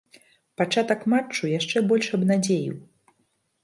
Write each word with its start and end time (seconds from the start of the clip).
Пачатак 0.61 1.05
матчу 1.13 1.53
яшчэ 1.59 1.77
больш 1.93 2.07
абнадзеіў. 2.19 2.75